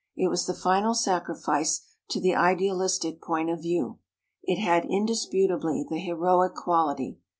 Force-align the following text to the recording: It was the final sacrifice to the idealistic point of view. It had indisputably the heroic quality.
It 0.15 0.29
was 0.29 0.47
the 0.47 0.55
final 0.55 0.95
sacrifice 0.95 1.83
to 2.09 2.19
the 2.19 2.33
idealistic 2.33 3.21
point 3.21 3.51
of 3.51 3.61
view. 3.61 3.99
It 4.41 4.55
had 4.59 4.83
indisputably 4.85 5.85
the 5.87 5.99
heroic 5.99 6.55
quality. 6.55 7.19